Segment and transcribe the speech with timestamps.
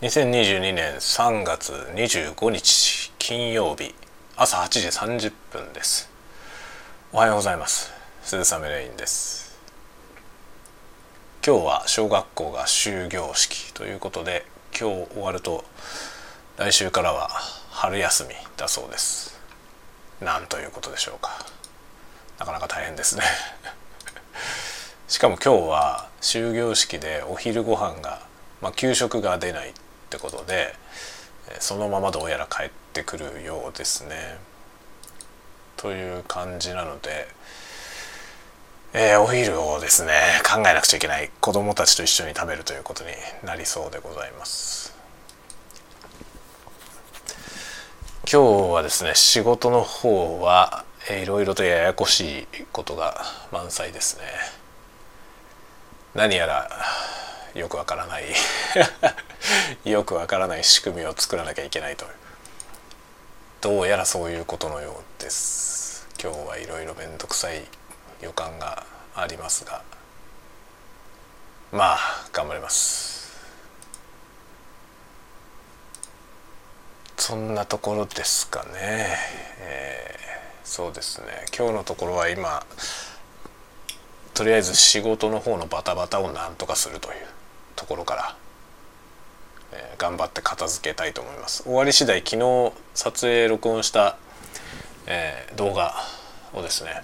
[0.00, 3.96] 2022年3月25日金曜日
[4.36, 4.86] 朝8時
[5.26, 6.08] 30分です。
[7.12, 7.92] おはようございます。
[8.22, 9.58] 鈴雨レインです。
[11.44, 15.64] 今日は小学校が終業式ということで今日終わると
[16.58, 17.28] 来週からは
[17.70, 19.36] 春休みだそうです。
[20.20, 21.44] なんということでしょうか。
[22.38, 23.24] なかなか大変ですね。
[25.08, 28.28] しかも今日は終業式でお昼ご飯が
[28.60, 29.72] まあ、給食が出ない
[30.08, 30.74] ってことで
[31.60, 34.38] そのままどうやら帰ってくるようですね。
[35.76, 37.28] という感じなので、
[38.94, 40.12] えー、お昼をですね
[40.44, 43.10] 考えなくちゃいけない子どもたちと一緒に食べるということに
[43.44, 44.96] なりそうでございます。
[48.30, 53.22] 今日はですね仕事の方は、えー、いろいろとややこしいことが
[53.52, 54.24] 満載ですね。
[56.14, 56.68] 何やら
[57.54, 58.24] よくわからない
[59.84, 62.06] よくわからない仕組みを作らなきゃいけないと
[63.60, 66.06] どうやらそういうことのようです。
[66.22, 67.64] 今日はいろいろ面倒くさい
[68.20, 69.82] 予感がありますが。
[71.72, 71.98] まあ
[72.32, 73.28] 頑張ります。
[77.16, 79.16] そんなところですかね、
[79.58, 81.26] えー、そうですね。
[81.56, 82.64] 今日のところは今
[84.38, 87.16] とりあえず仕事の方のバタバタをなんとかするという
[87.74, 88.36] ところから、
[89.72, 91.62] えー、頑張って片付けたいと思います。
[91.64, 94.16] 終わり次第昨日撮影録音した、
[95.06, 95.94] えー、動画
[96.52, 97.02] をですね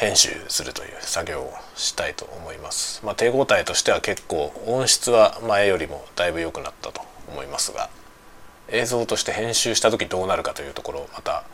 [0.00, 7.90] 編集するという作業をしたいと思います、まあ、手応えとしては結構音質は前よりもだいぶ良くなったと思いますが
[8.68, 11.44] 映像として編集した時どうなるかというところまた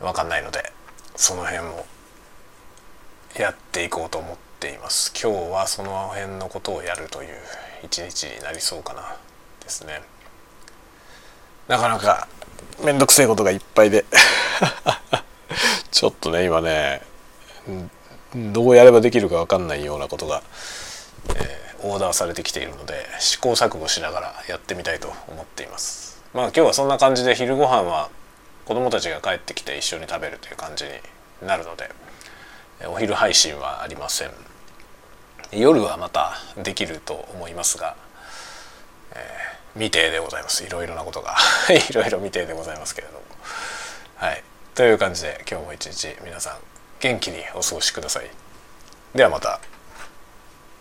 [0.00, 0.72] 分かんないので
[1.14, 1.86] その辺も
[3.38, 5.12] やっていこうと思ってっています。
[5.22, 7.28] 今日はその辺のことをやるという
[7.84, 9.16] 一日になりそうかな
[9.62, 10.00] ですね。
[11.68, 12.26] なかなか
[12.82, 14.06] めんどくせえことがいっぱいで。
[15.92, 17.02] ちょっとね今ね
[18.34, 20.42] どうやればできるか分かんないようなことが、
[21.34, 26.22] えー、オーダーされてきているので試行錯誤しながらやってみたいと思っています。
[26.32, 28.08] まあ今日はそんな感じで昼ご飯は
[28.64, 30.90] 子供たちが帰ってきて一緒に食べるという感じに
[31.46, 31.90] なるので
[32.86, 34.55] お昼配信はありません。
[35.52, 37.96] 夜はまたできると思いますが、
[39.12, 39.18] えー、
[39.74, 40.64] 未定でございます。
[40.64, 41.36] いろいろなことが。
[41.70, 43.20] いろいろ未定でございますけれども。
[44.16, 44.42] はい。
[44.74, 46.56] という感じで今日も一日皆さん
[47.00, 48.30] 元気にお過ごしください。
[49.14, 49.60] ではまた。